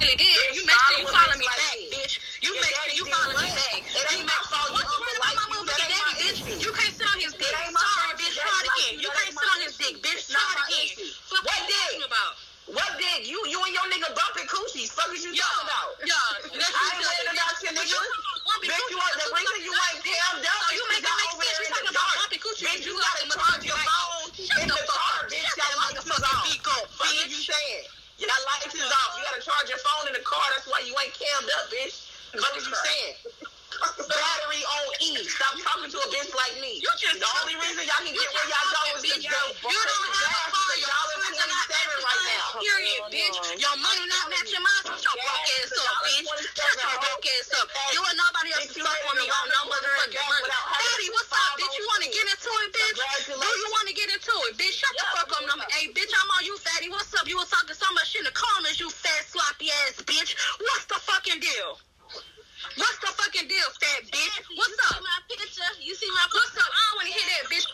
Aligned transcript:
really 0.00 0.16
did. 0.18 0.36
You 0.56 0.62
make 0.66 0.80
sure 0.90 0.98
you 1.00 1.08
follow 1.08 1.36
me 1.38 1.46
back, 1.48 1.76
bitch. 1.94 2.14
You 2.44 2.50
make 2.58 2.74
sure 2.74 2.94
you 2.94 3.04
follow 3.08 3.34
me 3.38 3.50
back. 3.56 3.76
It 3.80 3.94
You 3.94 4.18
ain't 4.18 4.26
make 4.26 4.32
my 4.32 4.40
fault 4.50 4.68
What's 4.72 4.90
your 4.92 5.00
wrong 5.00 5.16
uncle 5.16 5.16
with 5.16 5.20
my 5.22 5.32
you. 5.32 5.52
motherfucking 5.52 5.90
daddy, 5.92 6.14
bitch? 6.20 6.38
You 6.62 6.70
can't 6.76 6.94
sit 6.96 7.06
on 7.08 7.18
his 7.22 7.34
dick. 7.38 7.52
Sorry, 7.52 8.12
bitch. 8.20 8.34
Try 8.36 8.56
it 8.62 8.68
again. 8.72 8.94
You 9.00 9.10
can't 9.12 9.34
sit 9.34 9.48
on 9.54 9.60
his 9.64 9.74
dick, 9.78 9.94
bitch. 10.02 10.22
Try 10.28 10.42
it 10.42 10.60
again. 10.68 10.88
Fuck 11.30 11.44
What 11.44 11.56
you 11.56 11.74
talking 11.74 12.06
about? 12.08 12.32
What 12.70 12.90
dick? 12.96 13.26
You 13.28 13.38
you 13.50 13.58
and 13.60 13.74
your 13.74 13.86
nigga 13.92 14.08
bumping 14.14 14.46
coochies. 14.48 14.88
Fuck 14.94 15.10
is 15.12 15.24
you 15.26 15.34
Yeah, 15.34 15.42
talking 15.44 15.68
about? 15.68 15.90
yeah. 16.06 16.14
I 16.62 16.84
ain't 16.96 17.02
what 17.02 17.12
worried 17.12 17.26
you 17.26 17.34
about 17.34 17.56
your 17.60 17.74
you 17.74 17.80
niggas. 17.82 18.06
Bitch, 18.62 18.86
you 18.88 18.98
want 19.02 19.14
the 19.18 19.28
reason 19.34 19.58
you 19.66 19.72
ain't 19.74 20.00
So 20.00 20.64
is 20.70 20.78
you 20.78 20.84
make 20.88 21.04
it 21.04 21.16
make 21.18 21.34
sense. 21.42 21.58
You 21.58 21.66
talking 21.74 21.90
about 21.92 22.10
bumping 22.22 22.40
coochie. 22.40 22.64
Bitch, 22.70 22.84
You 22.86 22.94
you 22.94 23.02
got 23.02 23.12
gotta 23.18 23.34
charge 23.34 23.64
your 23.66 23.80
phone 23.82 24.26
Shut 24.32 24.62
in 24.62 24.68
the 24.70 24.76
the 24.78 24.86
fuck 24.86 24.96
car, 24.96 25.18
up. 25.20 25.30
bitch. 25.32 25.44
Shut 25.44 25.58
Y'all 25.58 25.68
that 25.68 25.78
lights 25.82 26.06
is 26.06 26.12
motherfucking 26.12 26.38
off. 26.38 26.46
beak 26.46 26.66
up, 26.70 26.86
Fuck 26.94 27.10
is 27.10 27.18
bitch. 27.20 27.30
you 27.34 27.42
saying? 27.50 27.84
Y'all 28.22 28.44
lights 28.46 28.74
is 28.78 28.90
off. 28.92 29.10
You 29.18 29.22
gotta 29.26 29.42
charge 29.42 29.68
your 29.68 29.82
phone 29.82 30.04
in 30.08 30.14
the 30.14 30.24
car. 30.24 30.46
That's 30.54 30.68
why 30.70 30.80
you 30.86 30.94
ain't 31.02 31.14
cammed 31.18 31.50
up, 31.58 31.64
bitch. 31.74 31.96
Fuck 32.38 32.54
is 32.56 32.64
you 32.70 32.76
saying? 32.78 33.14
Battery 33.82 34.62
on 34.62 34.86
E. 35.02 35.10
Stop 35.26 35.54
talking 35.58 35.90
to 35.90 35.98
a 35.98 36.08
bitch 36.12 36.30
like 36.36 36.56
me. 36.62 36.78
You 36.78 36.90
just 37.00 37.18
the 37.18 37.30
only 37.42 37.56
reason 37.58 37.82
y'all 37.88 38.04
can 38.04 38.12
You 38.14 38.20
get 38.20 38.30
where 38.36 38.46
just 38.46 38.54
y'all 38.54 38.68
go 38.68 38.76
talking, 38.78 38.96
is 39.00 39.02
bitch. 39.02 39.24
because 39.26 39.50
You 39.64 39.80
don't 39.80 40.08
have 40.12 40.34
a 40.36 40.44
car. 40.52 40.70
Your 40.78 40.90
dollar 40.92 41.16
money 41.18 41.38
twenty 41.40 41.54
not 41.56 41.66
seven 41.72 41.98
right 42.04 42.24
now. 42.28 42.46
Period, 42.62 43.00
bitch. 43.10 43.38
Your 43.58 43.76
money 43.82 44.04
not 44.06 44.24
matching 44.30 44.62
mine. 44.62 44.82
Shut 44.86 45.00
your 45.02 45.16
broke 45.24 45.48
ass 45.58 45.72
up, 45.74 45.94
bitch. 46.04 46.28
Shut 46.52 46.76
your 46.84 46.96
broke 47.02 47.26
ass 47.26 47.48
up. 47.58 47.66
You 47.96 48.00
and 48.06 48.18
nobody 48.20 48.50
else 48.54 48.68
can 48.70 48.84
fuck 48.86 49.00
with 49.08 49.18
me 49.18 49.26
on 49.32 49.46
no 49.50 49.60
motherfucking 49.72 50.26
money. 50.30 50.48
Daddy, 50.52 51.08
what's 51.16 51.32
up, 51.32 51.50
bitch? 51.58 51.74
You 51.74 51.84
want 51.90 52.02
to 52.06 52.10
get 52.12 52.26
into 52.28 52.50
it, 52.62 52.70
bitch? 52.76 52.98
Do 53.32 53.48
you 53.48 53.68
want 53.74 53.86
to 53.90 53.94
get 53.96 54.08
into 54.12 54.34
it, 54.50 54.54
bitch? 54.60 54.76
Shut 54.78 54.94
the 54.94 55.06
fuck 55.16 55.30
up. 55.34 55.42
Number 55.48 55.66
eight, 55.82 55.90
bitch. 55.96 56.12
I'm 56.12 56.30
on 56.38 56.42
you, 56.46 56.54
fatty. 56.60 56.88
What's 56.92 57.10
up? 57.18 57.26
You 57.26 57.36
was 57.40 57.50
talking 57.50 57.74
so 57.74 57.88
much 57.96 58.12
shit 58.14 58.22
in 58.22 58.28
the 58.30 58.36
comments, 58.36 58.78
you 58.80 58.88
fat 58.92 59.24
sloppy 59.26 59.72
ass 59.88 60.00
bitch. 60.06 60.36
What's 60.60 60.86
the 60.86 61.00
fucking 61.02 61.40
deal? 61.40 61.70
What's 62.76 62.98
the 63.04 63.12
fucking 63.12 63.48
deal, 63.48 63.68
fat 63.82 64.02
bitch? 64.08 64.36
What's 64.56 64.78
up? 64.90 65.02
my 65.02 65.18
picture. 65.28 65.68
You 65.82 65.94
see 65.94 66.08
my 66.14 66.24
What's 66.32 66.56
up? 66.56 66.70
I 66.72 66.80
don't 66.90 66.96
want 67.02 67.08
to 67.10 67.14
hear 67.14 67.28
that, 67.36 67.44
bitch. 67.52 67.66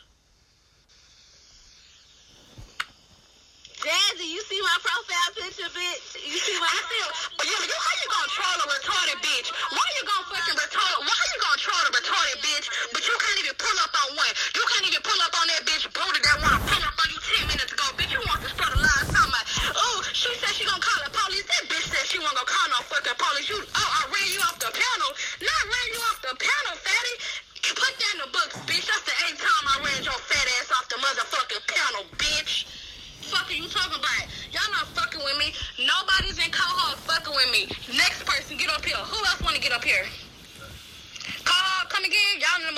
Jazzy, 3.79 4.27
you 4.27 4.43
see 4.49 4.59
my 4.59 4.79
profile 4.83 5.31
picture, 5.39 5.71
bitch? 5.71 6.05
You 6.19 6.39
see 6.43 6.59
my 6.59 6.67
I 6.67 6.81
feel, 6.91 7.11
but 7.39 7.47
you, 7.47 7.55
you, 7.63 7.77
how 7.79 7.95
you 8.03 8.09
gonna 8.11 8.33
troll 8.35 8.59
a 8.59 8.67
retarded 8.75 9.19
bitch? 9.23 9.49
Why 9.71 9.87
you 10.01 10.03
gonna 10.09 10.29
fucking 10.35 10.59
retard? 10.59 10.97
Why 11.07 11.19
you 11.31 11.39
gonna 11.47 11.63
troll 11.63 11.85
a 11.87 11.93
retarded 11.95 12.39
bitch? 12.43 12.67
But 12.91 13.03
you 13.07 13.15
can't 13.23 13.39
even 13.47 13.55
pull 13.55 13.79
up 13.85 13.95
on 14.03 14.08
You 14.19 14.65
can't 14.75 14.87
even 14.89 15.03
pull 15.03 15.21
up 15.23 15.35
on 15.41 15.47
that 15.47 15.68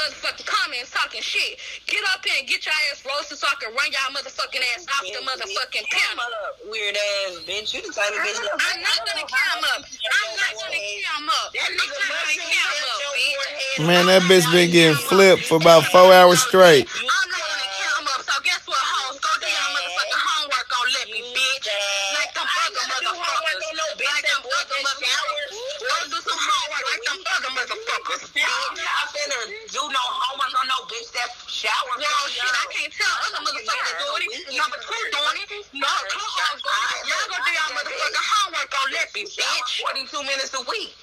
motherfucking 0.01 0.47
comments 0.49 0.91
talking 0.91 1.21
shit. 1.21 1.61
Get 1.87 2.01
up 2.13 2.25
here 2.25 2.41
and 2.41 2.49
get 2.49 2.65
your 2.65 2.75
ass 2.91 3.05
roasted 3.05 3.37
so 3.39 3.47
I 3.47 3.57
can 3.61 3.71
run 3.77 3.93
y'all 3.93 4.13
motherfucking 4.17 4.65
ass 4.73 4.89
off 4.89 5.05
the 5.05 5.21
motherfucking 5.21 5.85
panel. 5.93 6.25
Weird 6.73 6.97
ass 6.97 7.45
bitch. 7.45 7.75
You 7.77 7.85
the 7.85 7.93
type 7.93 8.09
of 8.09 8.21
bitch 8.25 8.41
that 8.41 8.57
I'm 8.57 8.81
not 8.81 9.01
gonna 9.05 9.27
cam 9.29 9.61
up. 9.77 9.85
I'm 9.85 10.33
not 10.41 10.53
gonna 10.57 10.81
cam 10.81 11.29
up. 11.29 11.49
That 11.53 11.69
I'm 11.69 11.77
nigga 11.77 11.93
not 11.93 12.25
gonna 12.25 12.41
cam 12.41 12.73
up, 12.89 13.01
bitch. 13.13 13.87
Man, 13.87 14.07
that 14.07 14.23
bitch 14.23 14.47
been 14.53 14.71
getting 14.71 14.97
flipped 14.97 15.45
for 15.45 15.57
about 15.57 15.85
four 15.85 16.13
hours 16.13 16.41
straight. 16.41 16.89
Them 27.69 27.77
other 27.77 27.77
motherfuckers. 27.77 28.33
I'm 28.41 28.75
not 28.77 29.07
finna 29.13 29.41
do 29.69 29.83
no 29.85 30.05
homework 30.05 30.53
on 30.57 30.67
no 30.69 30.79
bitch 30.89 31.13
that 31.13 31.31
shower. 31.45 31.93
Well, 31.99 32.29
shit, 32.33 32.47
I 32.47 32.67
can't 32.73 32.93
tell 32.93 33.15
other 33.29 33.43
motherfuckers 33.45 33.97
doing 34.01 34.23
it. 34.33 34.57
Number 34.57 34.79
two 34.81 35.03
doing 35.13 35.37
it. 35.45 35.51
No, 35.77 35.93
co-hosts 36.09 36.65
doing 36.65 36.91
it. 36.97 37.03
Y'all 37.11 37.27
gonna 37.29 37.45
do 37.45 37.53
y'all 37.53 37.73
motherfucking 37.77 38.27
homework 38.33 38.73
on 38.81 38.87
Lippy, 38.97 39.25
bitch. 39.29 39.71
42 39.85 40.23
minutes 40.25 40.55
a 40.57 40.63
week. 40.65 40.95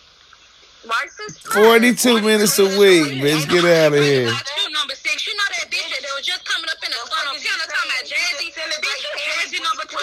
Right, 0.86 1.10
sis? 1.10 1.36
42 1.52 2.22
minutes 2.22 2.56
a 2.62 2.70
week, 2.80 3.20
bitch. 3.20 3.50
Get 3.50 3.66
out 3.66 3.92
of 3.92 4.00
here. 4.00 4.32
Number 4.72 4.94
six. 4.94 5.26
You 5.26 5.34
know 5.36 5.50
that 5.58 5.68
bitch 5.74 5.90
that 5.90 6.14
was 6.16 6.24
just 6.24 6.46
coming 6.46 6.70
up 6.70 6.80
in 6.80 6.94
the 6.94 7.02
sun 7.02 7.28
on 7.28 7.36
piano 7.36 7.66
talking 7.66 7.92
about 7.92 8.06
Jazzy. 8.08 8.54
Bitch, 8.54 9.02
you 9.04 9.12
Jazzy 9.20 9.60
number 9.60 9.84
two. 9.90 10.00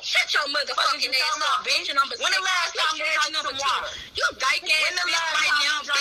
Shut 0.00 0.28
your 0.32 0.46
motherfucking 0.54 1.12
ass 1.12 1.42
up, 1.44 1.66
bitch. 1.66 1.90
Number 1.92 2.14
six. 2.14 2.22
When 2.22 2.32
the 2.32 2.40
last 2.40 2.72
time 2.78 2.94
you 2.94 3.04
Jazzy 3.04 3.26
drank 3.26 3.36
number 3.36 3.52
two. 3.58 3.76
You 4.16 4.26
dyke 4.38 4.64
ass 4.64 4.80
When 4.86 4.94
the 4.96 5.06
bitch 5.12 5.53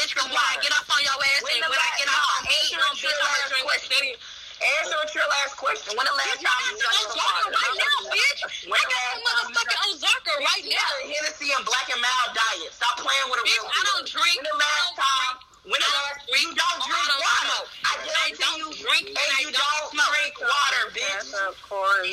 bitch. 0.03 0.11
some 0.13 0.27
Cause 0.27 0.35
when 0.35 0.43
I 0.43 0.55
get 0.59 0.71
off 0.75 0.87
on 0.91 1.01
your 1.03 1.15
ass 1.15 1.41
When 1.43 1.53
and 1.55 1.63
the 1.63 1.69
when 1.71 1.79
I 1.79 1.89
get 1.95 2.07
off 2.11 2.19
on 2.19 2.41
no, 2.43 2.49
me, 2.51 2.57
answer 2.59 2.75
you 2.75 2.77
know, 2.77 2.91
a 2.91 2.95
bitch, 2.95 3.03
real 3.03 3.15
I'm 3.15 3.31
gonna 3.31 3.49
drink 3.49 3.63
that 3.63 3.63
question. 3.63 4.03
shit. 4.03 4.19
Answer 4.63 4.95
a 4.95 5.07
trill 5.11 5.31
ass 5.43 5.51
question. 5.59 5.91
When 5.97 6.05
the 6.07 6.15
last 6.15 6.39
Bitch, 6.39 6.47
time 6.47 6.61
you 6.71 6.75
got 6.79 6.87
drank 6.87 7.03
some 7.03 7.11
some 7.11 7.19
Ozarka 7.19 7.43
water? 7.43 7.57
right 7.57 7.75
now, 7.83 7.97
bitch. 8.15 8.39
When 8.63 8.79
I 8.79 8.85
got 8.87 9.03
some 9.03 9.21
motherfucking 9.27 9.75
drank- 9.75 9.99
Ozarka 9.99 10.33
right 10.39 10.65
now. 10.71 10.91
Hennessy 11.03 11.49
and 11.51 11.63
Black 11.67 11.87
and 11.91 11.99
Mild 11.99 12.31
diet. 12.31 12.71
Stop 12.71 12.95
playing 13.03 13.27
with 13.27 13.39
a 13.39 13.45
Bitch, 13.47 13.59
real 13.59 13.67
I 13.67 13.81
don't 13.91 14.07
drink. 14.07 14.39
When 14.39 14.47
the 14.47 14.57
last 14.63 14.91
time? 14.95 15.33
When 15.63 15.79
the 15.79 15.87
I 15.87 15.91
don't 15.95 16.03
last 16.03 16.21
drink. 16.27 16.43
you 16.43 16.51
don't 16.55 16.79
I 16.79 16.87
drink 16.87 17.07
don't 17.07 17.23
water? 17.23 17.59
smoke. 17.59 17.67
I 17.83 17.91
I 17.91 17.95
guarantee 18.03 18.43
don't 18.43 18.59
you 18.59 18.69
drink 18.83 19.05
and 19.11 19.19
and 19.19 19.39
you 19.43 19.51
don't 19.51 19.63
don't 19.63 19.91
smoke. 19.95 20.11
drink 20.15 20.33
water, 20.43 20.83
bitch. 20.95 21.27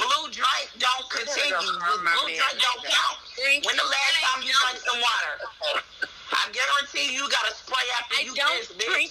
Blue 0.01 0.27
drink 0.35 0.67
don't 0.79 1.07
continue. 1.11 1.55
Blue 1.55 2.27
drink 2.35 2.55
don't 2.63 2.83
count. 2.83 3.17
When 3.63 3.75
the 3.79 3.87
last 3.87 4.15
time 4.27 4.41
you 4.43 4.53
drank 4.59 4.79
some 4.83 4.99
water? 4.99 5.35
I 6.51 6.53
guarantee 6.53 7.15
you 7.15 7.23
got 7.31 7.49
a 7.49 7.55
spray 7.55 7.87
after 8.01 8.17
I 8.19 8.23
you 8.25 8.35
don't 8.35 8.59
piss, 8.59 8.73
bitch. 8.73 8.87
drink. 8.87 9.11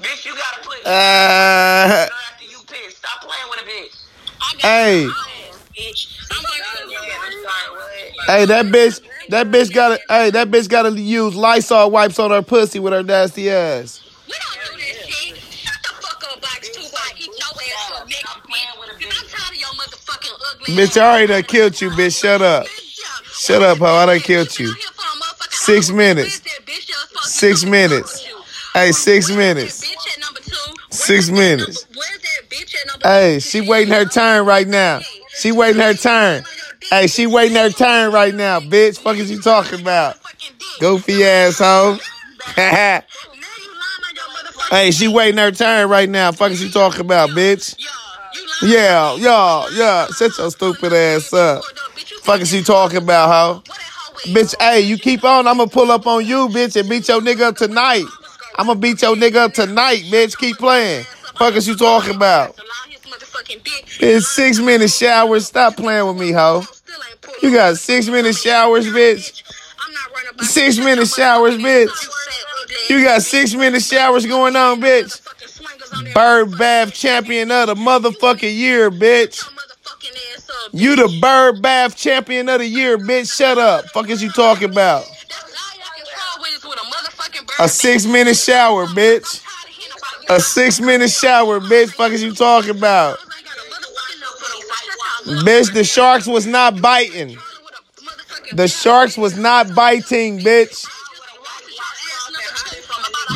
Bitch, 0.00 0.26
you 0.26 0.34
gotta 0.34 0.66
put 0.66 0.84
Uh, 0.84 0.90
after 0.90 2.44
you 2.50 2.58
piss. 2.66 2.96
Stop 2.96 3.22
playing 3.22 3.50
with 3.50 3.60
a 3.60 3.66
bitch. 3.70 3.94
I 4.40 4.54
got 4.54 4.62
Hey. 4.66 5.06
bitch. 5.78 6.08
I'm 6.32 6.42
gonna 6.42 6.54
hey, 8.26 8.44
that 8.46 8.66
bitch, 8.66 9.00
that 9.28 9.46
bitch 9.46 9.72
gotta, 9.72 10.00
hey, 10.08 10.30
that 10.30 10.50
bitch 10.50 10.68
gotta 10.68 10.90
use 10.90 11.36
Lysol 11.36 11.92
wipes 11.92 12.18
on 12.18 12.32
her 12.32 12.42
pussy 12.42 12.80
with 12.80 12.92
her 12.92 13.04
nasty 13.04 13.48
ass. 13.48 14.02
We 14.26 14.32
don't 14.32 14.76
do 14.76 14.82
this 14.82 15.06
shit. 15.06 15.36
Shut 15.52 15.74
the 15.84 15.90
fuck 16.02 16.24
up, 16.32 16.40
Box 16.40 16.68
2 16.68 16.82
by 16.82 16.98
eat 17.16 17.26
your 17.26 17.36
ass 17.38 17.92
up 17.92 18.08
next, 18.08 18.24
bitch. 18.24 18.66
Cause 18.98 19.22
I'm 19.22 19.28
tired 19.28 19.54
of 19.54 19.60
your 19.60 19.74
motherfucking 19.78 20.34
ugly 20.52 20.74
Bitch, 20.74 21.00
I 21.00 21.04
already 21.06 21.26
done 21.28 21.42
killed 21.44 21.80
you, 21.80 21.90
bitch. 21.90 22.20
Shut 22.20 22.42
up. 22.42 22.66
Shut 23.30 23.62
up, 23.62 23.78
hoe. 23.78 23.86
I 23.86 24.06
done 24.06 24.20
killed 24.20 24.58
you. 24.58 24.74
Six 25.64 25.90
minutes. 25.90 26.42
Six 27.22 27.64
minutes. 27.64 28.28
Hey, 28.74 28.92
six 28.92 29.30
minutes. 29.30 29.90
Six 30.90 31.30
minutes. 31.30 31.86
Hey, 33.02 33.38
she 33.38 33.62
waiting 33.62 33.94
her 33.94 34.04
turn 34.04 34.44
right 34.44 34.68
now. 34.68 35.00
She 35.30 35.52
waiting 35.52 35.80
her 35.80 35.94
turn. 35.94 36.44
Hey, 36.90 37.06
she 37.06 37.26
waiting 37.26 37.56
her 37.56 37.70
turn 37.70 38.12
right 38.12 38.34
now, 38.34 38.60
bitch. 38.60 38.98
Fuck 38.98 39.16
is 39.16 39.30
you 39.30 39.40
talking 39.40 39.80
about? 39.80 40.18
Goofy 40.80 41.24
asshole. 41.24 41.96
hey, 42.56 43.00
she 44.90 45.08
waiting 45.08 45.38
her 45.38 45.50
turn 45.50 45.88
right 45.88 46.10
now. 46.10 46.30
Fuck 46.32 46.52
is 46.52 46.62
you 46.62 46.70
talking 46.70 47.00
about, 47.00 47.30
bitch? 47.30 47.74
Yeah, 48.62 49.16
y'all, 49.16 49.72
yeah, 49.72 49.72
yeah. 49.72 50.06
Shut 50.08 50.36
your 50.36 50.50
stupid 50.50 50.92
ass 50.92 51.32
up. 51.32 51.64
Fuck 52.22 52.42
is 52.42 52.52
you 52.52 52.62
talking 52.62 52.98
about, 52.98 53.62
hoe? 53.64 53.74
Bitch, 54.24 54.54
hey, 54.58 54.80
you 54.80 54.96
keep 54.96 55.22
on. 55.24 55.46
I'ma 55.46 55.66
pull 55.66 55.90
up 55.90 56.06
on 56.06 56.24
you, 56.24 56.48
bitch, 56.48 56.78
and 56.80 56.88
beat 56.88 57.08
your 57.08 57.20
nigga 57.20 57.42
up 57.42 57.56
tonight. 57.56 58.04
I'ma 58.56 58.74
beat 58.74 59.02
your 59.02 59.16
nigga 59.16 59.36
up 59.36 59.52
tonight, 59.52 60.04
bitch. 60.10 60.36
Keep 60.38 60.58
playing. 60.58 61.04
Fuck 61.36 61.54
is 61.56 61.68
you 61.68 61.76
talking 61.76 62.14
about? 62.14 62.56
Bitch, 63.98 64.22
six 64.22 64.58
minute 64.58 64.90
showers. 64.90 65.46
Stop 65.46 65.76
playing 65.76 66.06
with 66.06 66.16
me, 66.16 66.32
hoe. 66.32 66.62
You 67.42 67.52
got 67.52 67.76
six 67.76 68.08
minute 68.08 68.34
showers, 68.34 68.86
bitch. 68.86 69.42
Six 70.40 70.78
minute 70.78 71.08
showers, 71.08 71.56
bitch. 71.56 72.10
You 72.88 73.04
got 73.04 73.22
six 73.22 73.54
minute 73.54 73.82
showers 73.82 74.24
going 74.26 74.56
on, 74.56 74.80
bitch. 74.80 75.20
Bird 76.14 76.56
bath 76.56 76.94
champion 76.94 77.50
of 77.50 77.66
the 77.66 77.74
motherfucking 77.74 78.56
year, 78.56 78.90
bitch. 78.90 79.44
You 80.72 80.96
the 80.96 81.18
bird 81.20 81.62
bath 81.62 81.96
champion 81.96 82.48
of 82.48 82.60
the 82.60 82.66
year, 82.66 82.98
bitch. 82.98 83.34
Shut 83.34 83.58
up. 83.58 83.86
Fuck 83.86 84.08
is 84.10 84.22
you 84.22 84.30
talking 84.30 84.70
about? 84.70 85.04
A 87.60 87.68
six 87.68 88.06
minute 88.06 88.36
shower, 88.36 88.86
bitch. 88.86 89.42
A 90.28 90.40
six 90.40 90.80
minute 90.80 91.10
shower, 91.10 91.60
bitch. 91.60 91.90
Fuck 91.92 92.12
is 92.12 92.22
you 92.22 92.34
talking 92.34 92.70
about? 92.70 93.18
Bitch, 95.24 95.72
the 95.72 95.84
sharks 95.84 96.26
was 96.26 96.46
not 96.46 96.80
biting. 96.80 97.36
The 98.52 98.68
sharks 98.68 99.16
was 99.16 99.36
not 99.36 99.74
biting, 99.74 100.38
bitch. 100.40 100.86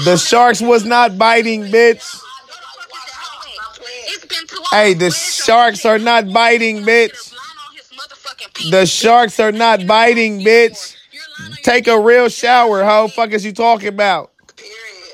The 0.04 0.16
sharks 0.16 0.60
was 0.60 0.84
not 0.84 1.18
biting, 1.18 1.64
bitch. 1.64 2.20
It's 4.08 4.24
been 4.26 4.46
two 4.46 4.62
Hey, 4.70 4.94
the 4.94 5.10
sharks 5.10 5.84
are 5.84 5.98
not 5.98 6.32
biting, 6.32 6.78
bitch. 6.78 7.32
Lying 7.32 7.40
on 7.68 7.76
his 7.76 7.88
motherfucking 7.98 8.54
penis. 8.54 8.70
The 8.70 8.86
sharks 8.86 9.40
are 9.40 9.52
not 9.52 9.86
biting, 9.86 10.40
bitch. 10.40 10.96
You're 11.12 11.22
lying 11.40 11.52
on 11.52 11.58
Take 11.62 11.86
a 11.88 12.00
real 12.00 12.28
shower. 12.28 12.84
How 12.84 13.08
fuck 13.08 13.30
is 13.32 13.44
you 13.44 13.52
talking 13.52 13.88
about? 13.88 14.30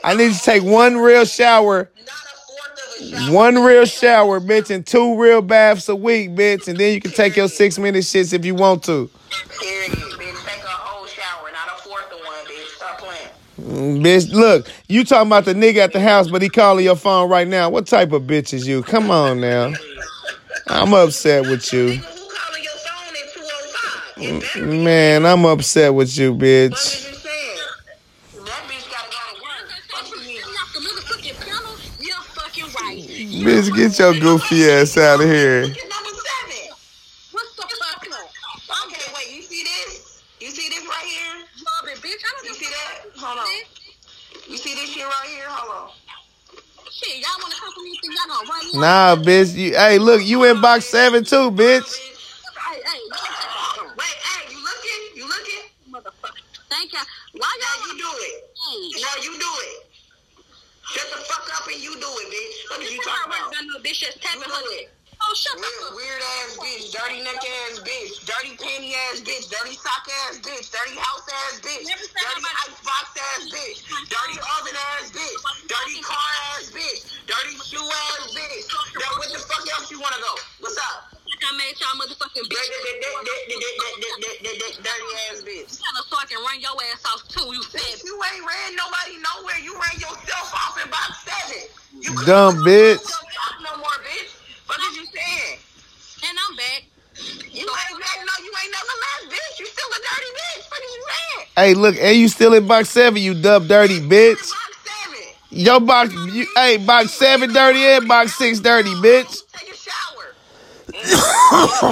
I 0.03 0.15
need 0.15 0.33
to 0.35 0.41
take 0.41 0.62
one 0.62 0.99
real 0.99 1.25
shower, 1.25 1.89
Not 1.97 2.09
a 2.09 2.11
fourth 2.47 3.01
of 3.01 3.17
a 3.17 3.21
shower. 3.27 3.33
one 3.35 3.55
real 3.65 3.85
shower, 3.87 4.41
bitch, 4.41 4.69
and 4.71 4.87
two 4.87 5.19
real 5.21 5.41
baths 5.41 5.89
a 5.89 5.97
week, 5.97 6.31
bitch, 6.33 6.69
and 6.69 6.77
then 6.79 6.93
you 6.93 7.01
can 7.01 7.11
take 7.12 7.37
your 7.37 7.49
six 7.49 7.79
minute 7.79 8.05
shits 8.05 8.33
if 8.35 8.45
you 8.45 8.55
want 8.55 8.83
to. 8.85 9.09
Bitch, 13.65 14.31
look, 14.31 14.69
you 14.89 15.05
talking 15.05 15.29
about 15.29 15.47
the 15.47 15.55
nigga 15.55 15.79
at 15.79 15.95
the 15.95 16.01
house, 16.01 16.29
but 16.29 16.43
he 16.43 16.51
calling 16.51 16.85
your 16.85 16.97
phone 16.97 17.31
right 17.31 17.49
now. 17.49 17.71
What 17.71 17.87
type 17.87 18.13
of 18.13 18.25
bitch 18.25 18.53
is 18.53 18.69
you? 18.69 18.83
Come 18.83 19.11
on 19.11 19.41
now. 19.41 19.73
I'm 20.67 20.93
upset 20.93 21.43
with 21.49 21.73
you. 21.73 21.99
Man, 24.63 25.25
I'm 25.25 25.47
upset 25.47 25.95
with 25.95 26.17
you, 26.19 26.35
bitch. 26.35 27.11
Bitch, 33.43 33.75
get 33.75 33.99
your 33.99 34.13
goofy 34.21 34.71
ass 34.71 34.99
out 34.99 35.21
of 35.21 35.27
here. 35.27 35.75
You 44.55 44.59
see 44.62 44.75
this 44.77 44.91
shit 44.95 45.03
right 45.03 45.29
here? 45.35 45.47
Hold 45.51 45.91
on. 45.91 45.91
Shit, 46.87 47.19
y'all 47.19 47.43
want 47.43 47.51
to 47.55 47.59
come 47.59 47.75
for 47.75 47.83
me? 47.83 47.91
Think 47.99 48.15
y'all 48.15 48.39
gonna 48.39 48.47
run 48.47 48.62
me? 48.71 48.79
Nah, 48.79 49.17
bitch. 49.19 49.51
You, 49.59 49.75
hey, 49.75 49.99
look, 49.99 50.23
you 50.23 50.45
in 50.45 50.61
box 50.62 50.87
seven 50.87 51.25
too, 51.25 51.51
bitch. 51.51 51.91
Hey, 51.91 52.79
hey, 52.79 53.03
Wait, 53.99 54.15
hey, 54.15 54.55
you 54.55 54.62
looking? 54.62 55.03
You 55.19 55.27
looking? 55.27 55.65
motherfucker. 55.91 56.39
Thank 56.71 56.93
you. 56.95 57.03
Why 57.35 57.51
y'all? 57.51 57.83
you 57.91 57.99
do 57.99 58.11
it. 58.15 58.35
Hey, 58.55 59.03
No, 59.03 59.11
you 59.27 59.33
do 59.43 59.51
it. 59.67 59.75
Shut 60.95 61.09
the 61.11 61.21
fuck 61.27 61.47
up 61.59 61.67
and 61.67 61.83
you 61.83 61.99
do 61.99 62.06
it, 62.06 62.29
bitch. 62.31 62.56
What 62.71 62.79
are 62.79 62.91
you 62.91 63.03
talking 63.03 63.27
about? 63.27 63.51
I 63.51 63.62
know 63.67 63.83
bitch 63.83 64.01
just 64.06 64.23
tapping 64.23 64.47
You 64.47 64.55
her 64.55 64.62
do 64.62 64.71
leg. 64.71 64.87
Oh, 65.19 65.35
shut 65.35 65.56
the 65.59 65.62
Weird, 65.67 65.81
fuck 65.83 65.97
weird 65.99 66.23
ass 66.47 66.51
bitch, 66.62 66.85
dirty 66.95 67.21
neck 67.27 67.41
ass 67.43 67.81
bitch, 67.83 68.12
dirty 68.29 68.53
panty 68.61 68.93
ass 69.11 69.21
bitch, 69.25 69.51
dirty 69.51 69.75
sock 69.75 70.06
ass 70.29 70.39
bitch, 70.39 70.67
dirty 70.71 70.97
house 70.97 71.27
ass 71.49 71.61
bitch, 71.65 71.87
dirty 71.89 72.34
Dumb 92.26 92.56
bitch. 92.65 93.00
No 93.62 93.76
more, 93.79 93.87
bitch. 94.05 94.32
What 94.67 94.79
is 94.91 94.97
you 94.97 95.06
saying? 95.06 95.59
And 96.29 96.38
I'm 96.49 96.56
back. 96.56 96.82
You 97.53 97.61
ain't 97.62 98.00
back, 98.00 98.19
no, 98.19 98.44
you 98.44 98.53
ain't 98.65 98.73
never 98.73 98.94
left, 99.05 99.35
bitch. 99.35 99.61
You 99.61 99.67
still 99.67 99.88
a 99.88 100.00
dirty 100.00 100.31
bitch. 100.41 100.65
What 100.71 100.81
are 100.81 100.85
you 100.85 101.05
saying? 101.11 101.47
Hey, 101.56 101.75
look, 101.75 101.97
and 102.00 102.17
you 102.17 102.29
still 102.29 102.55
in 102.55 102.67
box 102.67 102.91
seven, 102.91 103.23
you 103.23 103.35
dub 103.35 103.69
dirty 103.69 104.00
bitch. 104.00 104.53
Your 105.50 105.81
box, 105.81 106.12
you, 106.15 106.47
hey, 106.56 106.79
box 106.79 107.12
seven 107.12 107.53
dirty 107.53 107.81
and 107.85 108.09
box 108.09 108.35
six 108.37 108.61
dirty, 108.61 108.91
bitch. 108.91 109.43
Take 109.56 109.70
a 109.73 109.77
shower. 109.77 110.37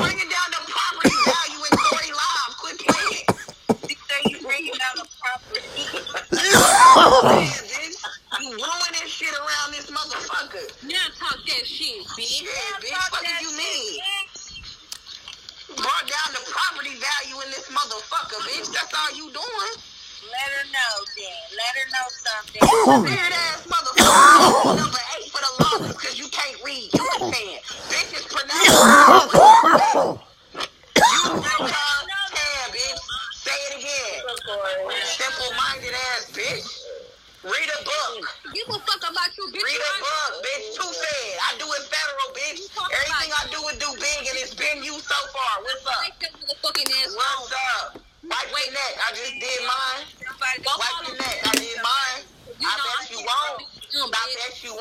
bringing 0.03 0.29
down 0.29 0.49
the 0.51 0.63
property 0.67 1.17
value 1.27 1.63
in 1.71 1.79
Tory 1.79 2.11
Live. 2.13 2.57
Quit 2.59 2.79
playing. 2.81 3.27
You 3.89 3.97
say 4.09 4.21
you 4.31 4.41
bringing 4.43 4.75
down 4.75 4.97
the 4.97 5.07
property. 5.21 5.87
Yeah, 7.25 7.49
bitch. 7.71 7.97
You 8.41 8.51
ruining 8.51 9.09
shit 9.09 9.33
around 9.35 9.73
this 9.73 9.91
motherfucker. 10.33 10.89
Now 10.89 11.07
talk 11.19 11.39
that 11.47 11.67
shit, 11.67 12.05
bitch. 12.17 12.43
Yeah, 12.43 12.49
bitch. 12.81 13.11
What 13.11 13.23
do 13.25 13.47
you 13.47 13.57
mean? 13.57 14.01
Brought 15.77 16.07
down 16.07 16.29
the 16.33 16.45
property 16.51 16.97
value 16.97 17.41
in 17.45 17.51
this 17.51 17.69
motherfucker, 17.69 18.41
bitch. 18.49 18.73
That's 18.73 18.93
all 18.95 19.17
you 19.17 19.33
doing. 19.33 19.75
Let 20.23 20.49
her 20.57 20.65
know 20.73 20.95
then. 21.17 21.41
Let 21.57 21.73
her 21.77 21.89
know 21.91 22.07
something. 22.11 23.11
Weird 23.11 23.33
ass 23.33 23.67
motherfucker. 23.67 24.99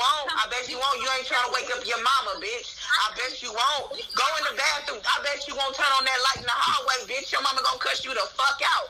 won't. 0.01 0.25
I 0.33 0.49
bet 0.49 0.65
you 0.65 0.81
won't. 0.81 0.97
You 0.97 1.07
ain't 1.13 1.29
trying 1.29 1.45
to 1.45 1.53
wake 1.53 1.69
up 1.69 1.85
your 1.85 2.01
mama, 2.01 2.41
bitch. 2.41 2.73
I 2.81 3.13
bet 3.13 3.37
you 3.45 3.53
won't. 3.53 3.93
Go 4.17 4.25
in 4.41 4.43
the 4.49 4.55
bathroom. 4.57 5.01
I 5.05 5.21
bet 5.21 5.45
you 5.45 5.53
won't 5.53 5.77
turn 5.77 5.89
on 5.93 6.03
that 6.09 6.19
light 6.33 6.41
in 6.41 6.47
the 6.49 6.57
hallway, 6.57 7.05
bitch. 7.05 7.29
Your 7.29 7.45
mama 7.45 7.61
gonna 7.61 7.77
cuss 7.77 8.01
you 8.01 8.11
the 8.17 8.25
fuck 8.33 8.57
out. 8.65 8.89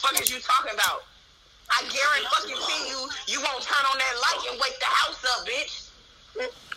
Fuck 0.00 0.16
is 0.20 0.32
you 0.32 0.40
talking 0.40 0.72
about? 0.72 1.04
I 1.68 1.84
guarantee 1.92 2.28
fucking 2.32 2.60
see 2.64 2.82
you. 2.88 3.00
You 3.28 3.38
won't 3.44 3.60
turn 3.60 3.84
on 3.84 3.96
that 3.98 4.14
light 4.24 4.42
and 4.48 4.56
wake 4.60 4.78
the 4.80 4.88
house 4.88 5.20
up, 5.36 5.44
bitch. 5.44 5.90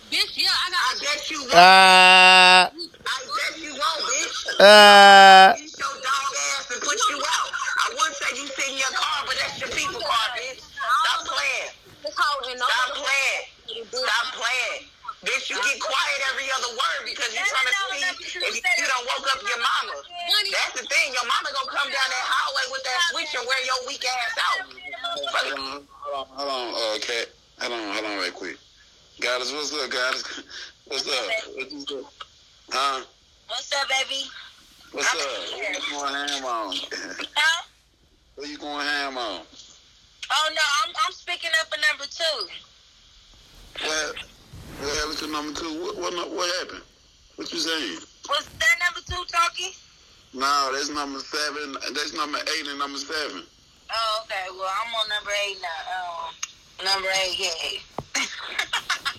Bitch, 0.09 0.33
yeah, 0.41 0.49
I 0.49 0.67
got. 0.73 0.81
I 0.81 0.93
got 0.97 1.03
bet 1.05 1.21
you 1.29 1.39
won't. 1.45 1.53
Ah, 1.53 2.71
I 2.73 3.17
bet 3.29 3.53
you 3.61 3.71
won't, 3.77 4.01
bitch. 4.09 4.37
ah. 4.59 5.53
Beat 5.53 5.69
your 5.77 5.95
dog 6.01 6.31
ass 6.57 6.71
and 6.73 6.81
put 6.81 6.97
you 7.13 7.17
out. 7.21 7.49
I 7.53 7.87
would 7.93 8.13
say 8.17 8.29
you 8.41 8.47
sit 8.49 8.69
in 8.73 8.77
your 8.81 8.93
car, 8.97 9.21
but 9.29 9.37
that's 9.37 9.61
your 9.61 9.69
people 9.69 10.01
car, 10.01 10.27
bitch. 10.33 10.65
Stop 10.65 11.29
playing. 11.29 11.69
this 12.01 12.15
hoe 12.17 12.49
and 12.49 12.57
no 12.57 12.65
Stop 12.65 12.89
playing. 12.97 13.43
Stop 13.93 14.25
playing. 14.33 14.81
Bitch, 15.21 15.49
you 15.53 15.57
get 15.61 15.68
quiet 15.79 16.19
every 16.31 16.47
other 16.51 16.71
word 16.75 17.01
because 17.07 17.31
you're 17.31 17.47
trying 17.47 17.67
to 17.67 17.75
see 17.95 18.03
if 18.37 18.53
you 18.59 18.87
don't 18.87 19.05
woke 19.07 19.27
up 19.31 19.39
your 19.41 19.59
mama. 19.59 19.95
That's 20.03 20.75
the 20.79 20.85
thing. 20.85 21.07
Your 21.15 21.25
mama 21.25 21.49
gonna 21.55 21.71
come 21.71 21.89
down 21.89 22.07
that 22.11 22.25
hallway 22.27 22.65
with 22.71 22.83
that 22.83 22.99
switch 23.11 23.31
and 23.35 23.43
wear 23.47 23.61
your 23.65 23.79
weak 23.87 24.03
ass 24.03 24.35
out. 24.37 24.61
Hold 24.69 25.59
on, 25.59 25.87
hold 26.03 26.15
on, 26.15 26.25
hold 26.35 26.51
on, 26.51 26.67
uh, 26.75 26.97
Cat. 26.99 27.27
Hold 27.59 27.73
on, 27.73 27.93
hold 27.95 28.05
on, 28.05 28.17
right 28.19 28.35
quick. 28.35 28.57
Goddess, 29.19 29.51
what's 29.51 29.73
up, 29.73 29.89
Goddess? 29.89 30.23
What's 30.87 31.07
up? 31.07 31.29
What's 31.55 31.91
up? 31.91 32.13
Huh? 32.71 33.03
What's 33.47 33.73
up, 33.73 33.87
baby? 33.89 34.23
What's 34.91 35.13
up? 35.13 35.21
What 35.57 35.87
you 35.87 35.97
going 35.97 36.13
ham 36.13 36.45
on? 36.45 36.75
Huh? 37.35 37.63
what 38.35 38.47
you 38.47 38.57
going 38.57 38.85
ham 38.85 39.17
on? 39.17 39.41
Oh 40.31 40.49
no, 40.53 40.61
I'm 40.83 40.93
I'm 41.05 41.11
speaking 41.11 41.49
up 41.59 41.67
for 41.67 41.79
number 41.89 42.05
two. 42.05 42.47
What? 43.85 44.28
What 44.79 44.95
happened 44.95 45.17
to 45.19 45.27
number 45.27 45.59
two? 45.59 45.73
What, 45.83 45.97
what, 45.99 46.31
what 46.31 46.55
happened? 46.59 46.83
What 47.35 47.51
you 47.51 47.59
saying? 47.59 47.99
Was 48.29 48.47
that 48.47 48.75
number 48.79 49.01
two 49.03 49.23
talking? 49.27 49.71
No, 50.33 50.71
that's 50.73 50.89
number 50.89 51.19
seven. 51.19 51.73
That's 51.93 52.13
number 52.15 52.37
eight 52.37 52.67
and 52.67 52.79
number 52.79 52.97
seven. 52.97 53.43
Oh, 53.91 54.23
okay. 54.23 54.47
Well, 54.51 54.69
I'm 54.69 54.93
on 54.95 55.09
number 55.09 55.31
eight 55.47 55.57
now. 55.61 55.81
Um, 55.99 56.85
number 56.85 57.09
eight, 57.23 57.39
yeah. 57.39 57.79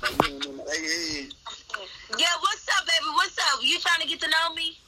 Number 0.01 0.65
eight, 0.73 1.33
yeah, 2.19 2.35
what's 2.41 2.67
up, 2.75 2.87
baby? 2.87 3.11
What's 3.15 3.39
up? 3.39 3.61
You 3.63 3.79
trying 3.79 4.01
to 4.03 4.09
get 4.09 4.21
to 4.21 4.29
know 4.29 4.55
me? 4.55 4.79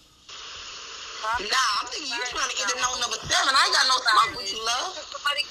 Nah, 1.22 1.38
I'm 1.38 1.86
thinking 1.86 2.10
you 2.10 2.22
trying 2.26 2.50
to 2.50 2.56
get 2.56 2.68
to 2.68 2.76
know 2.80 2.92
number 2.98 3.20
seven. 3.22 3.54
I 3.54 3.62
ain't 3.62 3.74
got 3.76 3.86
no 3.86 3.96
smoke 4.02 4.40
with 4.40 4.52
you, 4.52 4.58
love. 4.64 4.98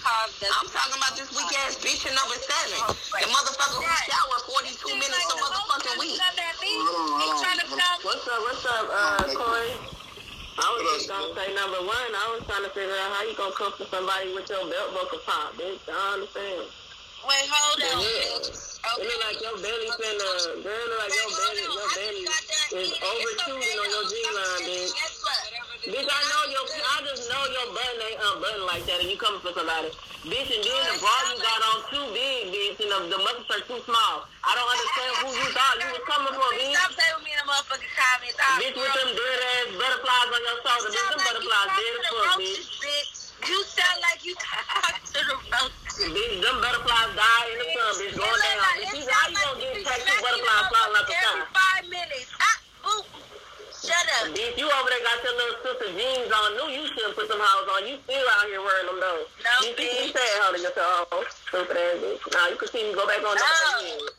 Somebody. 0.01 0.49
I'm 0.49 0.65
talking 0.73 0.97
about 0.97 1.13
this 1.13 1.29
weak 1.29 1.51
ass 1.61 1.77
bitch 1.77 2.09
in 2.09 2.13
number 2.17 2.33
seven. 2.33 2.97
The 3.21 3.27
motherfucker 3.29 3.85
who 3.85 3.93
shower 4.09 4.37
42 4.49 4.97
minutes 4.97 5.29
a 5.29 5.35
motherfucking 5.37 5.97
week. 6.01 6.17
Hold 6.17 6.89
on, 6.89 7.21
hold 7.21 7.45
on, 7.45 7.57
hold 7.69 7.77
on. 7.77 7.97
What's 8.01 8.25
up? 8.25 8.41
What's 8.41 8.65
up, 8.65 8.85
uh, 8.89 9.29
Corey? 9.37 9.77
I 10.57 10.65
was 10.73 10.81
just 10.97 11.09
gonna 11.09 11.33
say 11.37 11.53
number 11.53 11.85
one. 11.85 12.11
I 12.17 12.25
was 12.33 12.41
trying 12.49 12.65
to 12.65 12.71
figure 12.73 12.97
out 12.97 13.13
how 13.13 13.23
you 13.29 13.37
gonna 13.37 13.53
come 13.53 13.73
for 13.77 13.85
somebody 13.93 14.33
with 14.33 14.49
your 14.49 14.65
belt 14.65 14.89
buckle 14.97 15.21
pop, 15.21 15.53
bitch. 15.53 15.79
I 15.85 16.17
understand. 16.17 16.65
Wait, 17.21 17.45
hold 17.45 17.77
on. 17.77 18.01
Yeah. 18.01 18.41
bitch. 18.41 18.71
It 18.81 19.05
look 19.05 19.21
like 19.21 19.37
your 19.37 19.57
belly 19.61 19.89
finna, 20.01 20.65
girl. 20.65 20.85
Look 20.89 20.99
like 21.05 21.13
your 21.13 21.29
belly, 21.29 21.65
your 21.69 21.89
belly 21.93 22.25
is 22.81 22.91
over 23.05 23.31
shooting 23.45 23.77
on 23.77 23.89
your 23.93 24.05
G 24.09 24.13
line, 24.33 24.65
bitch. 24.65 25.20
Bitch, 25.81 26.05
I 26.05 26.21
know 26.29 26.41
your, 26.53 26.65
I 26.69 26.97
just 27.09 27.25
know 27.25 27.41
your 27.49 27.73
button 27.73 28.05
ain't 28.05 28.21
unbuttoned 28.21 28.69
like 28.69 28.85
that, 28.85 29.01
and 29.01 29.09
you 29.09 29.17
coming 29.17 29.41
for 29.41 29.49
somebody. 29.49 29.89
Bitch, 30.21 30.53
and 30.53 30.61
then 30.61 30.81
the 30.93 30.95
bra 31.01 31.09
you 31.25 31.41
got 31.41 31.57
on 31.73 31.77
too 31.89 32.05
big, 32.13 32.53
bitch, 32.53 32.77
and 32.85 33.09
the, 33.09 33.17
the 33.17 33.17
are 33.17 33.65
too 33.65 33.81
small. 33.89 34.29
I 34.45 34.53
don't 34.53 34.69
understand 34.69 35.11
who 35.25 35.27
you 35.33 35.47
thought 35.49 35.81
you 35.81 35.89
was 35.89 36.05
coming 36.05 36.37
for, 36.37 36.49
bitch. 36.53 36.77
Stop 36.77 36.93
playing 36.93 37.17
with 37.17 37.25
me 37.25 37.33
in 37.33 37.41
the 37.41 37.47
motherfucking 37.49 37.93
comments. 37.97 38.37
Bitch, 38.61 38.77
with 38.77 38.93
them 38.93 39.09
dead 39.09 39.39
ass 39.41 39.69
butterflies 39.73 40.29
on 40.29 40.41
your 40.45 40.57
shoulder, 40.61 40.89
bitch, 40.93 41.01
them 41.01 41.21
butterflies 41.25 41.69
dead 41.73 41.93
as 41.97 42.05
fuck, 42.13 42.37
bitch. 42.37 42.61
You 43.41 43.57
sound 43.65 43.97
like 44.05 44.21
you 44.21 44.37
talk 44.45 44.93
to 45.01 45.19
the 45.25 45.37
roaches. 45.49 46.13
Bitch, 46.13 46.35
them 46.45 46.57
butterflies 46.61 47.09
die 47.17 47.45
in 47.49 47.57
the 47.57 47.67
sun, 47.73 47.91
bitch, 47.97 48.13
going 48.21 48.37
down. 48.37 48.69
Bitch, 48.85 49.09
how 49.09 49.25
you 49.33 49.37
gonna 49.41 49.57
get 49.57 49.81
take 49.81 50.05
two 50.05 50.17
butterflies 50.21 50.65
flying 50.69 50.93
like 50.93 51.09
a 51.09 51.17
Every 51.17 51.49
five 51.49 51.85
minutes. 51.89 52.29
Ah, 52.37 52.57
boop. 52.85 53.05
Shut 53.81 54.05
up. 54.21 54.29
Bitch, 54.37 54.61
you 54.61 54.69
over 54.69 54.89
there 54.93 55.00
got 55.11 55.23
your 55.23 55.35
little 55.35 55.59
sister 55.59 55.89
jeans 55.91 56.31
on. 56.31 56.47
Knew 56.55 56.67
you 56.71 56.87
shouldn't 56.87 57.15
put 57.15 57.27
them 57.27 57.39
hoes 57.41 57.67
on. 57.75 57.87
You 57.87 57.97
still 58.07 58.27
out 58.39 58.47
here 58.47 58.63
wearing 58.63 58.87
them 58.87 58.99
though. 59.03 59.23
No, 59.43 59.53
you 59.67 59.75
see 59.75 60.07
you 60.07 60.11
said 60.15 60.31
holding 60.39 60.63
yourself. 60.63 61.11
Stupid 61.47 61.75
ass 61.75 61.99
bitch. 61.99 62.23
Nah, 62.31 62.47
you 62.47 62.55
can 62.55 62.67
see 62.71 62.83
me 62.87 62.95
go 62.95 63.03
back 63.07 63.19
on 63.19 63.35
No, 63.35 63.43
that. 63.43 64.10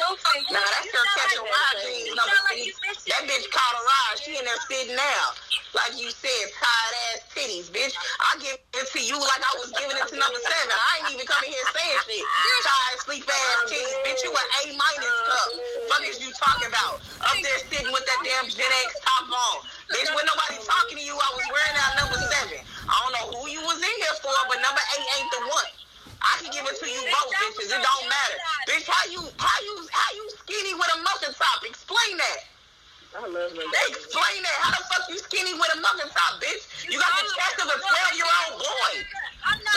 Stupid. 0.00 0.48
Nah, 0.48 0.64
that's 0.64 0.88
your 0.88 1.06
catching 1.14 1.44
ride 1.44 1.76
jeans 1.84 2.16
number 2.16 2.38
six. 2.48 3.04
That 3.12 3.22
bitch 3.28 3.46
caught 3.52 3.74
a 3.76 3.82
ride. 3.84 4.16
She 4.24 4.32
in 4.36 4.44
there 4.44 4.60
sitting 4.66 4.96
now. 4.96 5.24
Like 5.76 5.94
you 6.00 6.10
said, 6.10 6.44
tired 6.58 6.94
ass 7.14 7.20
titties, 7.30 7.70
bitch. 7.70 7.94
I 7.94 8.42
give 8.42 8.58
it 8.58 8.86
to 8.90 9.00
you 9.00 9.14
like 9.14 9.42
I 9.44 9.52
was 9.62 9.70
giving 9.70 9.94
it 9.94 10.06
to 10.10 10.16
number 10.18 10.40
seven. 10.42 10.72
I 10.74 10.90
ain't 11.04 11.14
even 11.14 11.26
coming 11.28 11.52
here 11.52 11.66
saying 11.70 12.00
shit. 12.10 12.24
Tired 12.66 12.98
sleep 13.06 13.26
ass 13.28 13.70
titties, 13.70 13.98
bitch. 14.02 14.20
You 14.26 14.32
an 14.34 14.48
A 14.58 14.62
minus 14.74 15.16
cup. 15.30 15.48
Fuck 15.92 16.02
is 16.08 16.18
you 16.18 16.30
talking 16.34 16.66
about? 16.66 16.98
Up 17.22 17.38
there 17.38 17.60
sitting 17.70 17.92
with 17.94 18.02
that 18.02 18.20
damn 18.26 18.50
Gen 18.50 18.66
X 18.66 18.98
top 19.04 19.30
on. 19.30 19.56
Bitch, 19.94 20.10
when 20.10 20.26
nobody 20.26 20.58
talking 20.66 20.98
to 20.98 21.04
you, 21.04 21.14
I 21.14 21.28
was 21.38 21.46
wearing 21.50 21.76
out 21.78 21.92
number 22.02 22.18
seven. 22.18 22.58
I 22.90 22.94
don't 23.06 23.14
know 23.14 23.26
who 23.38 23.42
you 23.46 23.62
was 23.62 23.78
in 23.78 23.94
here 24.02 24.16
for, 24.18 24.34
but 24.50 24.58
number 24.58 24.82
eight 24.98 25.06
ain't 25.22 25.30
the 25.30 25.40
one. 25.46 25.70
I 26.20 26.32
can 26.44 26.52
give 26.52 26.64
it 26.68 26.76
to 26.76 26.86
you 26.86 27.02
both, 27.08 27.32
bitches. 27.40 27.72
It 27.72 27.80
don't 27.80 28.06
matter. 28.08 28.38
Bitch, 28.68 28.84
how 28.84 29.04
you 29.08 29.24
how 29.40 29.58
you 29.64 29.74
how 29.88 30.10
you 30.16 30.24
skinny 30.44 30.76
with 30.76 30.90
a 30.94 30.98
muffin 31.00 31.32
top? 31.32 31.64
Explain 31.64 32.20
that. 32.20 32.40
I 33.10 33.26
love 33.26 33.50
them. 33.56 33.66
They 33.66 33.84
explain 33.90 34.38
that. 34.44 34.56
How 34.62 34.70
the 34.76 34.82
fuck 34.86 35.04
you 35.10 35.18
skinny 35.18 35.56
with 35.56 35.70
a 35.74 35.78
muffin 35.82 36.06
top, 36.12 36.38
bitch? 36.38 36.62
You 36.86 37.00
got 37.00 37.10
the 37.18 37.26
chest 37.26 37.56
of 37.58 37.66
a 37.66 37.76
12 37.80 38.20
year 38.20 38.28
old 38.28 38.62
boy. 38.62 38.92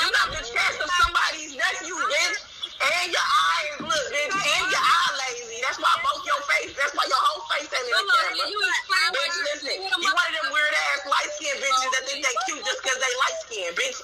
You 0.04 0.08
got 0.14 0.30
the 0.36 0.44
chest 0.44 0.78
of 0.84 0.90
somebody's 1.02 1.58
nephew, 1.58 1.98
bitch. 1.98 2.38
And 2.84 3.10
your 3.10 3.24
eyes, 3.24 3.74
look, 3.80 4.06
bitch. 4.12 4.36
And 4.36 4.66
your 4.68 4.84
eye 4.84 5.12
lazy. 5.16 5.64
That's 5.64 5.80
why 5.80 5.96
both 6.04 6.22
your 6.28 6.42
face, 6.46 6.76
that's 6.76 6.94
why 6.94 7.08
your 7.08 7.22
whole 7.24 7.48
face 7.50 7.72
ain't 7.72 7.88
in 7.88 7.96
the 7.96 8.06
camera. 8.06 9.16
Bitch, 9.16 9.38
listen. 9.50 9.76
You 9.82 10.12
one 10.12 10.28
of 10.28 10.34
them 10.38 10.48
weird 10.52 10.76
ass 10.92 11.08
light 11.08 11.32
skinned 11.40 11.58
bitches 11.64 11.90
that 11.96 12.04
think 12.06 12.20
they 12.22 12.36
cute 12.46 12.62
just 12.68 12.84
because 12.84 13.00
they 13.00 13.14
light 13.24 13.38
skinned, 13.48 13.76
bitch. 13.80 13.98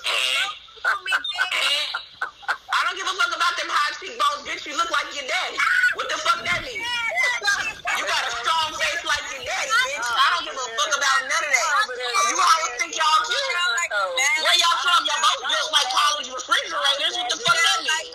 I 2.69 2.79
don't 2.85 2.95
give 2.95 3.05
a 3.05 3.13
fuck 3.17 3.33
about 3.33 3.53
them 3.59 3.67
high 3.69 3.91
cheekbones, 3.99 4.41
bitch. 4.47 4.65
You 4.69 4.77
look 4.77 4.89
like 4.89 5.09
your 5.13 5.25
daddy. 5.27 5.57
What 5.97 6.07
the 6.09 6.17
fuck 6.21 6.39
that 6.45 6.61
mean? 6.63 6.79
You 6.79 8.03
got 8.05 8.23
a 8.23 8.31
strong 8.39 8.69
face 8.77 9.03
like 9.03 9.25
your 9.33 9.43
daddy, 9.43 9.69
bitch. 9.69 10.07
I 10.07 10.27
don't 10.37 10.45
give 10.47 10.55
a 10.55 10.65
fuck 10.79 10.91
about 10.95 11.19
none 11.27 11.43
of 11.43 11.51
that. 11.51 11.67
You 12.29 12.37
always 12.39 12.73
think 12.79 12.93
y'all 12.95 13.21
cute. 13.25 13.53
Where 14.45 14.55
y'all 14.61 14.77
from? 14.85 15.01
Y'all 15.03 15.19
both 15.19 15.43
built 15.49 15.69
like 15.73 15.89
college 15.91 16.29
refrigerators. 16.31 17.13
What 17.17 17.27
the 17.33 17.37
fuck 17.41 17.57
that 17.59 17.79
mean? 17.83 18.05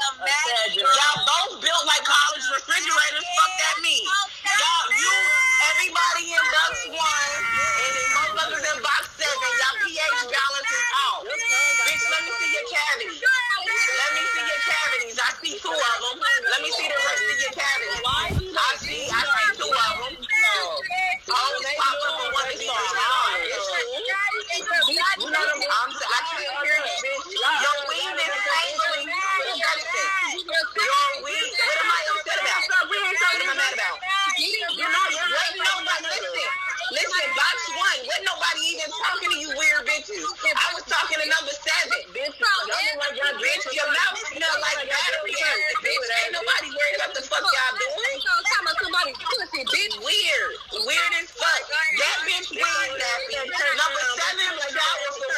Y'all 0.81 1.21
both 1.27 1.61
built 1.61 1.85
like 1.85 2.05
college 2.07 2.47
refrigerators. 2.55 3.25
Fuck 3.37 3.53
that 3.61 3.77
mean? 3.83 4.07
Y'all, 4.45 4.87
you, 4.95 5.11
everybody 5.75 6.31
in 6.31 6.45
box 6.55 6.87
one, 6.95 7.03
and 7.03 7.91
then 7.91 8.07
motherfuckers 8.15 8.63
in 8.63 8.79
box 8.85 9.09
seven, 9.19 9.51
y'all 9.59 9.75
pH 9.83 10.31
balance 10.31 10.71
is 10.71 10.87
off. 10.95 11.27
Bitch, 11.27 12.05
let 12.07 12.23
me 12.23 12.31
see 12.39 12.55
your 12.55 12.67
cavities. 12.71 13.19
Let 13.19 14.11
me 14.15 14.23
see 14.31 14.45
your 14.47 14.63
cavities. 14.63 15.19
I 15.19 15.35
see 15.43 15.59
two 15.59 15.75
of 15.75 15.81
them. 15.81 16.23
Let 16.23 16.61
me 16.63 16.71
see 16.71 16.87
the 16.87 16.95
rest 16.95 17.25
of 17.25 17.35
your 17.41 17.51
cavities. 17.57 17.99
I 18.05 18.77
see, 18.79 19.11
I 19.11 19.23
see 19.27 19.49
two 19.59 19.73
of 19.75 19.95
them. 20.07 20.15
Always 21.25 21.67
pop 21.81 21.97
up 22.05 22.21
on 22.21 22.29
one 22.37 22.45
of 22.47 22.53
these. 22.61 22.69
I'm, 22.69 22.85
I 25.91 26.21
can't 26.31 26.53
hear 26.63 26.79
you, 26.85 26.95
bitch. 27.01 27.33
Your 27.35 27.77
weed 27.91 28.13
is 28.13 28.37
tangling. 28.45 29.09
Listen, 29.09 30.45
your 30.45 31.25
weed. 31.25 31.51
What 31.59 31.81
am 31.81 31.91
I 31.91 32.01
upset 32.13 32.39
about? 32.45 32.85
What 32.85 33.01
am 33.01 33.49
I 33.51 33.57
mad 33.57 33.73
about? 33.75 33.99
You're 34.39 34.93
not. 34.93 35.09
What 35.15 35.53
nobody? 35.59 36.07
Listen, 36.13 36.49
listen. 36.93 37.27
Box 37.35 37.57
one. 37.73 38.01
What 38.05 38.21
talking 39.03 39.31
to 39.35 39.39
you, 39.39 39.51
weird 39.57 39.83
bitches? 39.87 40.23
I 40.55 40.67
was 40.75 40.85
talking 40.87 41.19
to 41.19 41.27
number 41.27 41.55
seven. 41.55 42.01
Bitch, 42.15 42.35
bitch, 42.39 43.65
your 43.75 43.89
mouth 43.91 44.19
smell 44.31 44.57
like 44.63 44.79
battery 44.87 45.35
acid, 45.35 45.77
bitch. 45.83 46.07
Ain't 46.25 46.33
nobody 46.35 46.69
worried 46.71 46.97
about 47.03 47.13
the 47.15 47.23
fuck 47.27 47.43
y'all 47.43 47.75
doing. 47.75 48.21
Pussy, 49.15 49.63
bitch. 49.67 49.95
Weird, 49.99 50.51
weird 50.87 51.13
as 51.21 51.31
fuck. 51.35 51.63
That 51.67 52.19
bitch 52.29 52.49
weird 52.55 52.91
nasty. 52.95 53.37
Number 53.75 54.03
seven 54.15 54.49
was 54.59 54.71
shower 54.71 55.11
for 55.15 55.31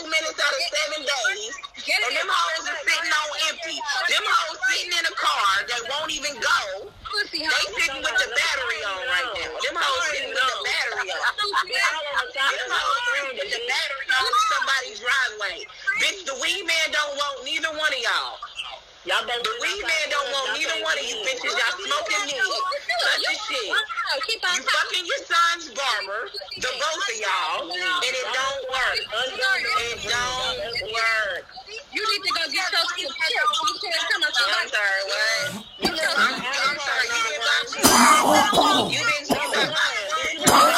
42 0.00 0.08
minutes 0.08 0.38
out 0.40 0.52
of 0.52 0.62
seven 0.72 1.00
days. 1.04 1.52
And 1.82 2.14
them 2.16 2.30
hoes 2.30 2.64
are 2.70 2.80
sitting 2.86 3.10
on 3.12 3.28
empty. 3.50 3.76
Them 4.08 4.24
hoes 4.24 4.58
sitting 4.70 4.92
in 4.94 5.04
a 5.04 5.14
car 5.18 5.50
that 5.66 5.82
won't 5.90 6.12
even 6.14 6.34
go. 6.38 6.88
They 7.32 7.44
sitting 7.76 8.00
with 8.00 8.16
the 8.16 8.28
battery 8.32 8.80
on 8.86 9.00
right 9.10 9.30
now. 9.36 9.52
Them 9.52 9.76
hoes 9.76 10.04
sitting 10.14 10.30
with 10.32 10.40
the 10.40 10.60
battery 10.62 10.71
the 11.36 11.48
somebody's 14.52 15.00
driveway. 15.00 15.66
Bitch, 16.00 16.24
the 16.26 16.34
weed 16.40 16.64
man 16.66 16.86
don't 16.92 17.16
want 17.16 17.44
neither 17.44 17.70
one 17.76 17.92
of 17.92 18.00
y'all. 18.00 18.38
Y'all 19.02 19.26
The 19.26 19.54
weed 19.58 19.82
man 19.82 20.06
don't 20.14 20.30
want 20.30 20.54
neither 20.54 20.78
one 20.78 20.94
of 20.94 21.02
you 21.02 21.18
bitches. 21.26 21.50
Y'all 21.50 21.74
smoking 21.74 22.22
a 22.22 22.38
shit. 22.38 23.66
You 23.66 24.62
fucking 24.62 25.06
your 25.06 25.22
son's 25.26 25.74
barber, 25.74 26.30
the 26.30 26.70
both 26.70 27.02
of 27.02 27.18
y'all, 27.18 27.66
and 27.66 28.14
it 28.14 28.26
don't 28.30 28.62
work. 28.70 29.02
It 29.02 30.06
don't 30.06 30.86
work. 30.86 31.44
You 31.92 31.98
need 31.98 32.22
to 32.22 32.32
go 32.32 32.46
get 32.46 32.70
your 32.70 32.86
shit 32.94 33.10
I'm 34.12 34.68
sorry, 34.68 35.02
what? 35.08 35.66
I'm, 35.82 35.96
sorry, 36.78 37.08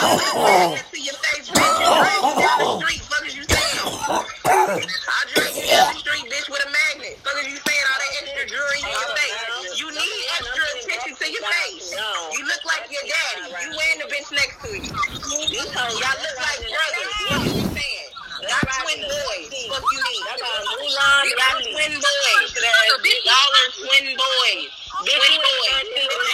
I 0.04 0.84
your 1.00 1.16
face. 1.16 1.48
You 1.48 1.56
down 1.56 2.58
the 2.60 2.68
street. 2.80 3.00
Fuck 3.08 3.24
you 3.24 3.44
saying? 3.48 3.80
I 4.04 5.20
you 5.56 5.64
down 5.64 5.92
the 5.92 5.98
street, 5.98 6.26
bitch, 6.28 6.48
with 6.52 6.60
a 6.60 6.70
magnet. 6.70 7.16
Fuck 7.24 7.40
you 7.40 7.56
all 7.56 7.98
that 8.00 8.12
extra 8.20 8.44
jewelry 8.44 8.80
in 8.84 8.88
your 8.92 9.08
face? 9.16 9.80
You 9.80 9.88
need 9.88 10.20
extra 10.36 10.64
attention 10.76 11.12
to 11.16 11.26
your 11.32 11.44
face. 11.44 11.96
You 12.36 12.42
look 12.44 12.62
like 12.68 12.84
your 12.92 13.04
daddy. 13.08 13.48
You 13.64 13.70
and 13.72 13.96
the 14.04 14.08
bitch 14.12 14.28
next 14.32 14.60
to 14.60 14.70
you. 14.76 14.92
Y'all 14.92 16.18
look 16.20 16.36
like 16.36 16.60
brothers. 16.68 17.12
What 17.32 17.46
is 17.48 17.56
you 17.56 17.68
saying? 17.72 18.10
Twin 18.44 19.00
boys. 19.08 19.48
You 19.56 20.00
need. 20.04 20.22
Y'all 20.36 21.56
twin 21.64 21.94
boys. 21.96 22.50
Y'all 23.24 23.56
are 23.56 23.70
twin 23.72 24.04
boys. 24.16 24.68
Twin 25.00 25.40
boys. 25.40 26.33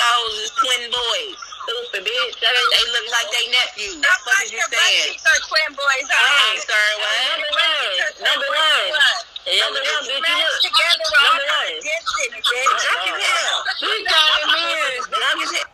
Hoes 0.00 0.50
twin 0.56 0.82
boys. 0.88 1.36
Stupid 1.60 2.02
bitch. 2.08 2.34
That 2.40 2.56
ain't, 2.56 2.70
they 2.72 2.84
look 2.88 3.06
like 3.12 3.28
they 3.30 3.46
nephews. 3.52 4.00
What 4.00 4.08
the 4.08 4.24
fuck 4.24 4.40
is 4.44 4.50
you 4.56 4.64
saying? 4.64 5.20
twin 5.20 5.70
boys. 5.76 6.06
I'm 6.08 6.56
sorry, 6.64 6.94
what? 7.04 7.36
Number 8.24 8.48
one. 8.48 8.90
Number 9.44 9.80
one, 9.84 10.04
bitch. 10.08 10.16
You 10.16 10.36
look. 10.40 10.56
Together, 10.64 11.06
Number 11.20 11.44
one. 11.52 11.68
Drunk 11.84 13.04
as 13.12 13.24
hell. 13.28 13.60
She 13.76 13.92
got 14.08 14.40
me. 14.48 14.64
Drunk 15.04 15.38
as 15.44 15.52
hell. 15.52 15.68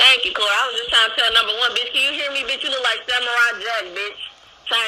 Thank 0.00 0.24
you, 0.24 0.32
Corey. 0.34 0.50
I 0.50 0.66
was 0.66 0.76
just 0.82 0.90
trying 0.90 1.10
to 1.10 1.14
tell 1.14 1.30
number 1.36 1.54
one, 1.62 1.70
bitch. 1.78 1.92
Can 1.94 2.02
you 2.02 2.12
hear 2.16 2.32
me, 2.32 2.42
bitch? 2.48 2.64
You 2.64 2.70
look 2.74 2.82
like 2.82 3.04
Samurai 3.06 3.60
Jack, 3.60 3.84
bitch. 3.94 4.20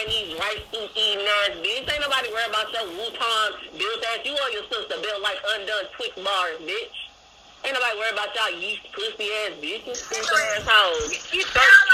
Chinese 0.04 0.37
rice 0.38 0.61
eating 0.73 1.25
ass, 1.25 1.56
bitch. 1.64 1.88
Ain't 1.88 2.00
nobody 2.00 2.28
worried 2.28 2.49
about 2.49 2.73
your 2.73 2.84
Wu-Tang 2.88 3.52
built 3.78 4.04
ass. 4.12 4.20
You 4.25 4.32
or 4.37 4.50
your 4.50 4.64
sister 4.68 4.96
built 5.00 5.23
like 5.23 5.38
undone 5.56 5.84
Twix 5.96 6.12
bars, 6.20 6.61
bitch. 6.61 6.96
Ain't 7.64 7.73
nobody 7.73 7.96
worried 7.96 8.12
about 8.12 8.28
y'all 8.37 8.52
yeast 8.61 8.84
pussy 8.92 9.32
ass 9.49 9.56
bitches, 9.64 9.96
stupid 9.96 10.28
ass 10.28 10.68
hoes. 10.68 11.16
Thirsty 11.32 11.93